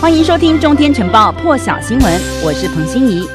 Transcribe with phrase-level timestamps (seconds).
[0.00, 3.28] 欢迎收听《中天晨报》破晓新闻，我是彭欣怡。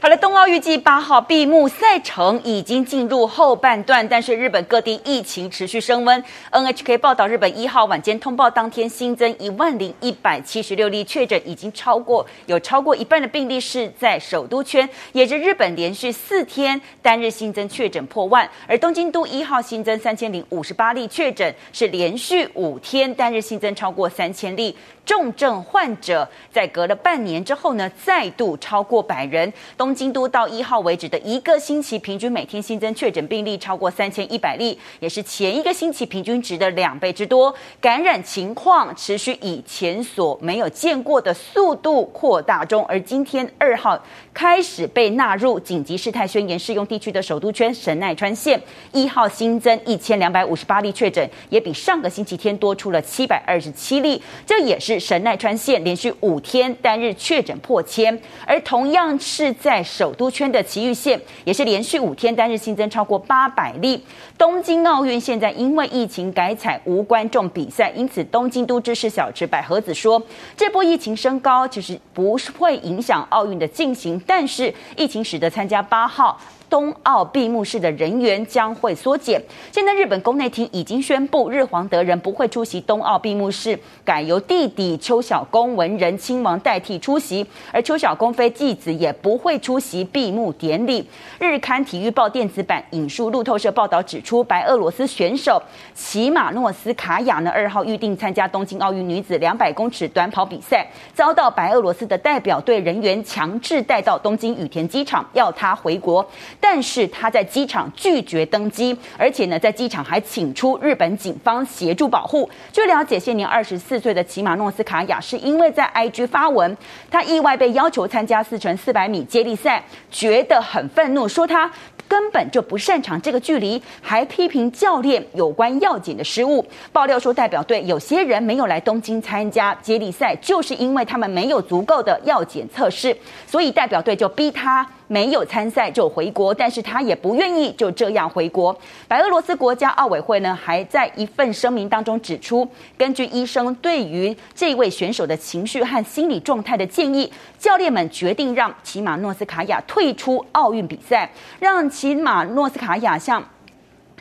[0.00, 6.22] 好了，预计八号闭幕，赛程已经进入后半段，但是日本各地疫情持续升温。
[6.52, 18.48] NHK 报道，日本一号晚间通报当天新增一万零一百七十六例确诊，已经超过有超过一半的病例是在首都圈，也是日本连续四天单日新增确诊破万。
[18.66, 24.76] 而东京都一号新增三千零五十八例确诊，是连续五天单日新增超过三千例。
[25.04, 29.50] 重症患者在隔了半年之后呢，再度超过百人。
[29.78, 37.54] 东京都到一号为止的一个星期，平均每天新增确诊病例超过三千一百例，也是前一个星期平均值的两倍之多。
[37.80, 42.84] 感染情况持续以前所没有见过的速度扩大中。
[42.86, 43.98] 而今天二号
[44.32, 48.60] 开始被纳入紧急事态宣言适用地区的首都圈神奈川县，
[48.92, 54.22] 一号新增一千两百五十八例确诊，也比上个星期天多出了七百二十七例。
[54.46, 54.98] 这也是。
[55.08, 64.04] 神奈川县连续五天单日确诊破千，而同样是在首都圈的埼玉县，也是连续五天单日新增超过八百例。
[64.36, 70.20] 东京奥运现在因为疫情改采无观众比赛，因此东京都知事小池百合子说，
[70.56, 76.38] 这波疫情升高其实不会影响奥运的进行，但是疫情使得参加八号。
[76.70, 79.40] 冬奥闭幕式的人员将会缩减。
[79.72, 91.06] 现在日本宫内厅已经宣布，日皇德仁不会出席冬奥闭幕式，改由弟弟秋小宫文仁亲王代替出席，而秋小宫妃纪子也不会出席闭幕典礼。
[91.38, 95.62] 日刊体育报电子版引述路透社报道指出，白俄罗斯选手
[95.94, 106.24] 齐马诺斯卡娅呢，二号预定参加东京奥运女子两百公尺短跑比赛，遭到白俄罗斯的代表队人员强制带到东京羽田机场，要她回国。
[106.60, 112.48] 但是他在机场拒绝登机，而且呢，在机场还请出日本警方协助保护。
[112.72, 116.76] 据了解，现年二十四岁的齐马诺斯卡娅是因为在 IG 发文，
[117.10, 121.70] 他意外被要求参加四乘四百米接力赛，觉得很愤怒，说他
[122.06, 126.66] 根本就不擅长这个距离，还批评教练有关药检的失误。
[126.92, 134.86] 爆料说，代表队有些人没有来东京参加接力赛，就是因为他们没有足够的药检测试，所以代表队就逼他。
[135.08, 138.78] 没有参赛就回国，但是他也不愿意就这样回国。
[139.08, 153.42] 白俄罗斯国家奥委会呢，还在一份声明当中指出，根据医生对于这位选手的情绪和心理状态的建议，教练们决定让齐马诺斯卡娅退出奥运比赛，让齐马诺斯卡娅向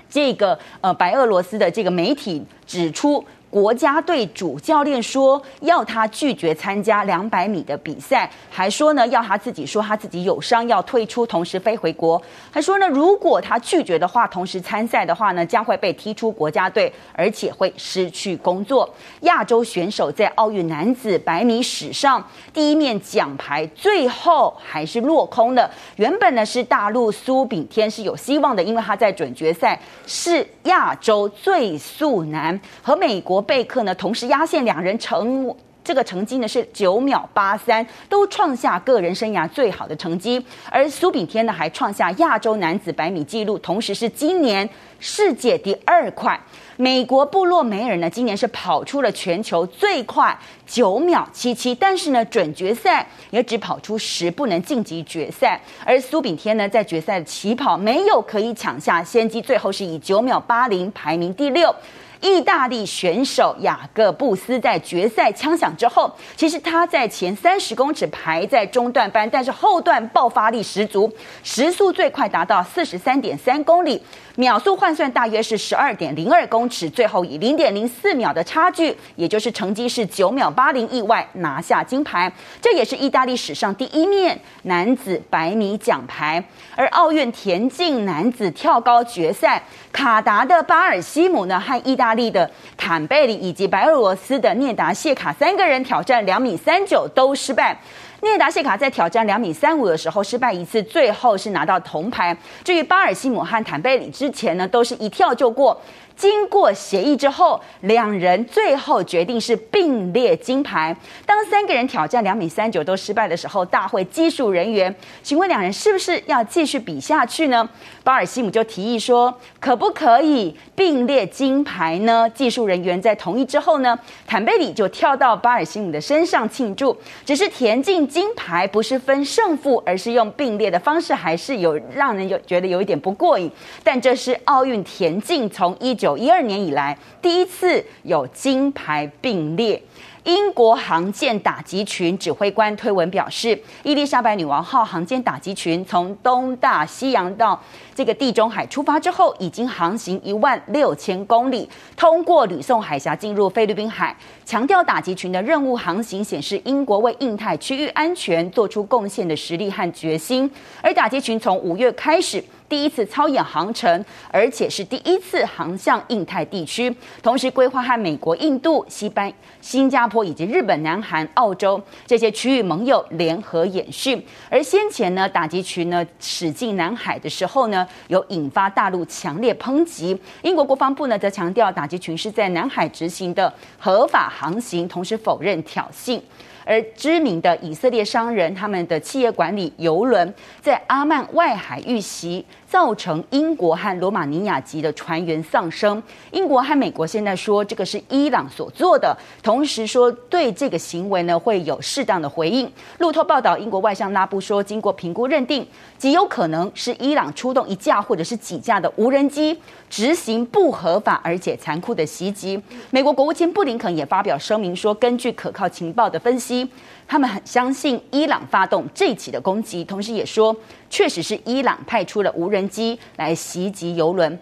[0.09, 3.23] 这个呃白俄罗斯的这个媒体指出。
[3.49, 12.21] 国家队主教练说要他拒绝参加两百米的比赛，还说呢要他自己说他自己有伤要退出，同时飞回国。
[12.51, 18.93] 还说呢如果他拒绝的话，同时参赛的话呢将会被踢出国家队，而且会失去工作。
[19.21, 22.21] 亚洲选手在奥运男子百米史上
[22.53, 25.71] 第一面奖牌，最后还是落空了。
[25.95, 33.36] 原本呢是大陆苏炳添是有希望的，因为他在准决赛是亚洲最速男，和美国。
[33.41, 40.45] 贝克呢，同时压线，两人成这个成绩呢是九秒八三，都创下个人生涯最好的成绩。
[40.69, 46.37] 而苏炳添呢，还创下亚洲男子百米纪录，同时是今年世界第二快。
[46.75, 55.59] 美国布洛梅尔呢，今年是跑出了全球最快九秒七七，但是呢，准决赛也只跑出十，不能晋级决赛。
[55.85, 61.73] 而苏炳添呢，在决赛的起跑没有可以抢下先机，最后是以九秒八零排名第六。
[62.21, 71.11] 意大利选手雅各布斯在决赛枪响之后，其实他在前三十公尺排在中段班，但是后段爆发力十足，
[71.43, 74.01] 时速最快达到四十三点三公里。
[74.39, 82.31] 秒速换算大约是十二点零二公尺，最后以零点零四秒的差距，也就是成绩是九秒八零，意外拿下金牌。
[82.61, 86.43] 这也是意大利史上第一面男子百米奖牌。
[86.75, 89.59] 而奥运田径男子跳高决赛，
[89.91, 97.75] 卡达的巴尔西姆呢和意大利的坦贝里以及白俄罗斯的聂达谢卡三个人挑战两米三九都失败。
[98.21, 102.35] 聂达谢卡在挑战两米三五的时候失败一次，最后是拿到铜牌。
[102.63, 105.79] 至于巴尔西姆和坦贝里之之前呢，都是一跳就过。
[106.17, 110.93] 经过协议之后，两人最后决定是并列金牌。
[111.25, 117.69] 当三个人挑战两米三九都失败的时候，大会技术人员请问两人是不是要继续比下去呢？
[118.03, 122.27] 巴尔西姆就提议说，可不可以并列金牌呢？
[122.33, 126.97] 技术人员在同意之后呢，坦贝里就跳到巴尔西姆的身上庆祝。
[127.25, 133.51] 只是田径金牌不是分胜负，而是用并列的方式，还是有让人有觉得有一点不过瘾。
[133.83, 139.83] 但这是奥运田径从一九九一二年以来，第一次有金牌并列。
[140.23, 147.61] 英国航舰打击群指挥官推文表示，伊丽莎白女王号航舰打击群从东大西洋到
[147.93, 154.15] 这个地中海出发之后，已经航行一万六千公里，通过吕宋海峡进入菲律宾海。
[154.45, 160.49] 强调打击群的任务航行显示英国为印太区域安全做出贡献的实力和决心。
[160.81, 162.41] 而打击群从五月开始。
[162.69, 166.93] 第一次操演航程，而且是第一次航向印太地区，
[167.23, 169.31] 同时规划和美国、印度、西班、
[169.61, 174.21] 新加坡以及日本、南韩、澳洲这些区域盟友联合演训。
[174.49, 180.19] 而先前呢，打击群呢驶进南海的时候呢，有引发大陆强烈抨击。
[180.41, 186.19] 英国国防部呢则强调，打击群是在南海执行的合法航行，同时否认挑衅。
[186.67, 192.45] 而知名的以色列商人，他们的企业管理游轮在阿曼外海遇袭。
[192.67, 196.01] 造成英国和罗马尼亚籍的船员丧生。
[196.31, 202.69] 英国和美国现在说这个是伊朗所做的，同时说对这个行为呢会有适当的回应。
[202.99, 205.65] 路透报道，英国外相拉布说，经过评估认定，
[205.97, 209.57] 极有可能是伊朗出动一架或者是几架的无人机
[209.89, 212.61] 执行不合法而且残酷的袭击。
[212.91, 216.69] 美国国务卿布林肯也发表声明说，根据可靠情报的分析。
[217.09, 220.53] 他们很相信伊朗发动这起的攻击，同时也说，
[220.89, 224.37] 确实是伊朗派出了无人机来袭击油轮，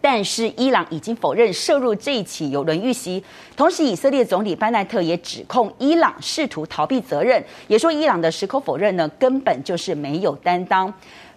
[0.00, 3.22] 但是伊朗已经否认涉入这一起油轮遇袭。
[3.56, 10.92] 同时，以色列总理班奈特也指控伊朗试图逃避责任，也说伊朗的矢口否认呢，根本就是没有担当。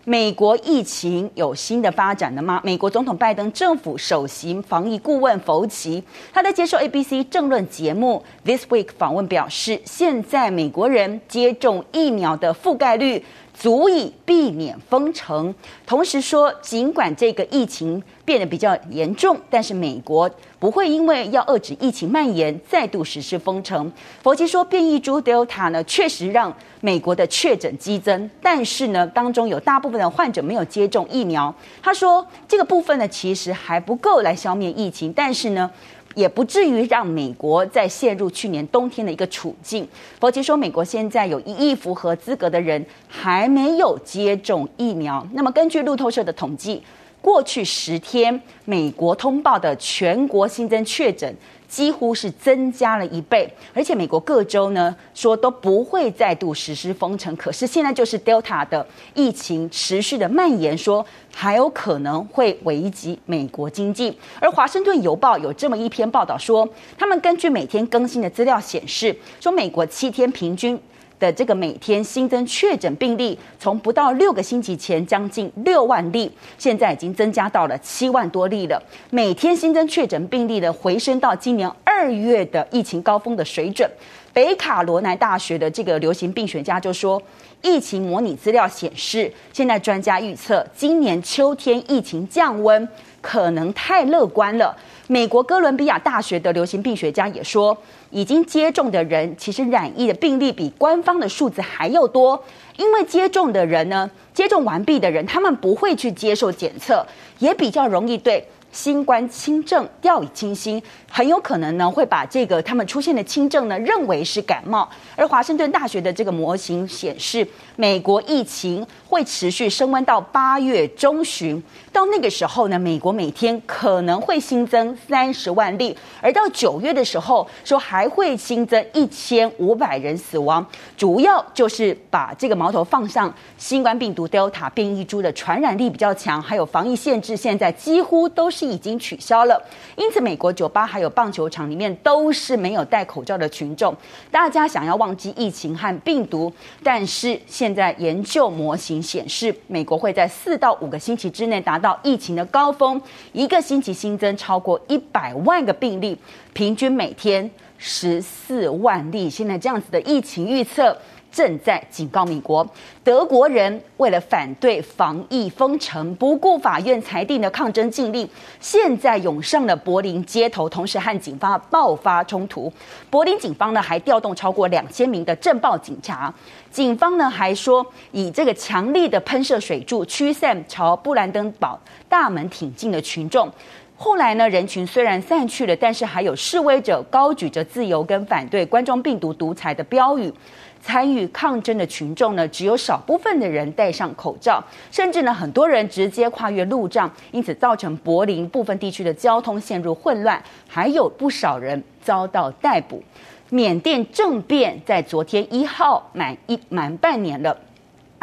[0.05, 2.59] 美国疫情有新的发展了吗？
[2.61, 6.03] 美国总统拜登政府首席防疫顾问弗奇，
[6.33, 13.23] 他在接受 ABC 政论节目 This Week 访问表示，现在美国人接种疫苗的覆盖率。
[13.53, 15.53] 足以避免封城。
[15.85, 20.29] 同时说，尽管这个疫情变得比较严重，但是美国
[20.59, 23.91] 不会因为要遏制疫情蔓延，再度实施封城。
[24.21, 31.53] 佛奇说，变异株 Delta 呢，确实让美国的确诊激增，但是呢，当中有大部分的患者没有接种疫苗。
[31.81, 35.69] 他说，这个部分呢，其实还不够来消灭疫情，但是呢。
[36.15, 39.87] 也不至于让美国再陷入去年冬天的一个处境。
[40.19, 45.25] 佛奇说，美国现在有一亿符合资格的人还没有接种疫苗。
[45.33, 46.81] 那么，根据路透社的统计，
[47.21, 51.35] 过去十天美国通报的全国新增确诊。
[51.73, 58.85] 几乎是增加了一倍，而且美国各州呢说都不会再度实施封城，可是现在就是 Delta 的
[59.15, 61.03] 疫情持续的蔓延，说
[61.33, 64.15] 还有可能会危及美国经济。
[64.39, 70.79] 而华盛顿邮报有这么一篇报道说，他们根据每天更新的资料显示，说美国七天平均。
[71.23, 78.81] 的这个每天新增确诊病例，从不到六个星期前将近六万例，现在已经增加到了七万多例了。
[79.09, 83.89] 每天新增确诊病例的回升到今年二月的疫情高峰的水准。
[84.33, 87.21] 北卡罗来纳大学的这个流行病学家就说，
[87.61, 92.85] 疫情模拟资料显示，现在专家预测今年秋天疫情降温
[93.23, 94.75] 可能太乐观了。
[95.07, 97.75] 美国哥伦比亚大学的流行病学家也说，
[98.11, 102.41] 已经接种的人其实染疫的病例比官方的数字还要多，
[102.77, 107.05] 因为接种的人呢，接种完毕的人，他们不会去接受检测，
[107.39, 108.45] 也比较容易对。
[108.71, 114.89] 新冠轻症掉以轻心，很有可能呢会把这个他们出现的轻症呢认为是感冒。
[115.15, 130.65] 而华盛顿大学的这个模型显示，美国疫情会持续升温到八月中旬，到那个时候呢，美国每天可能会新增三十万例，而到九月的时候说还会新增一千五百人死亡。
[130.97, 138.63] 主要就是把这个矛头放上新冠病毒 Delta 变异株的传染力比较强，还有防疫限制，现在几乎都是。
[138.63, 139.61] 已经取消了，
[139.97, 143.93] 因此美国酒吧还有棒球场里面都是没有戴口罩的群众。
[144.31, 146.51] 大家想要忘记疫情和病毒，
[146.81, 152.99] 但是现在研究模型显示，美国会在四到五个星期之内达到疫情的高峰，
[153.33, 156.17] 一个星期新增超过一百万个病例，
[156.53, 159.29] 平均每天十四万例。
[159.29, 160.97] 现在这样子的疫情预测。
[161.33, 162.65] 正在警告美国，
[163.03, 172.71] 德国人为了反对防疫封城，不顾法院裁定的抗争禁令，现在涌上了柏林街头，同时和警方爆发冲突。
[173.09, 176.31] 柏林警方呢还调动超过两千名的镇暴警察，
[176.69, 183.51] 警方呢还说以这个强力的喷射水柱驱散朝布兰登堡大门挺进的群众。
[183.95, 190.33] 后来呢，人群虽然散去了，但是还有示威者高举着自由跟反对冠状病毒独裁的标语。
[190.81, 203.01] 参与抗争的群众呢，只有少部分的人戴上口罩，甚至呢，很多人直接跨越路障，因此造成柏林部分地区的交通陷入混乱，还有不少人遭到逮捕。
[203.49, 207.55] 缅甸政变在昨天一号满一满半年了。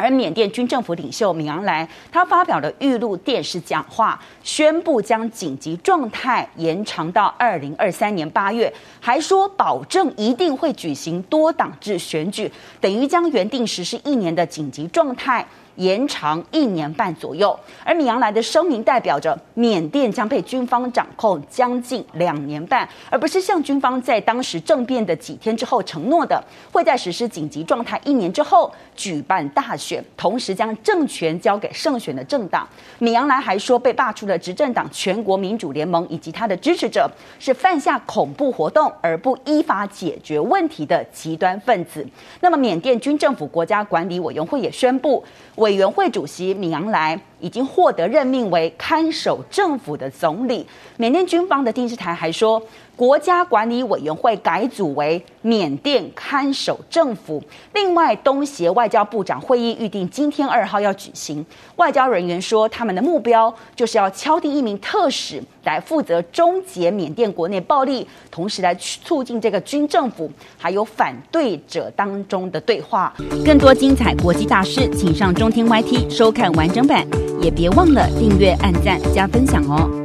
[0.00, 15.46] 而缅甸军政府领袖敏昂莱，他发表了预录电视讲话，宣布将紧急状态延长到二零二三年八月，还说保证一定会举行多党制选举，等于将原定实施一年的紧急状态。
[15.76, 32.68] 延长一年半左右，而敏昂莱的声明代表着缅甸将被军方掌控将近两年半，而不是像军方在当时政变的几天之后承诺的，会在实施紧急状态一年之后举办大选，同时将政权交给胜选的政党。
[32.98, 42.06] 敏昂莱还说，被罢黜的执政党全国民主联盟以及他的支持者是犯下恐怖活动而不依法解决问题的极端分子。
[42.40, 45.24] 那么，缅甸军政府国家管理委员会也宣布，
[45.56, 47.20] 委委员会主席米昂莱。
[47.40, 50.66] 已经获得任命为看守政府的总理。
[50.96, 52.62] 缅甸军方的电视台还说，
[52.94, 57.42] 国家管理委员会改组为缅甸看守政府。
[57.72, 61.44] 另外，东协外交部长会议预定今天二号要举行。
[61.76, 73.14] 外交人员说，他们的目标就是要敲定一名特使来负责终结缅甸国内暴力，同时来促进这个军政府还有反对者当中的对话。
[73.46, 77.06] 更多精彩国际大事，请上中天 YT 收看完整版，
[77.40, 79.99] 也别忘了订阅、按赞、加分享哦。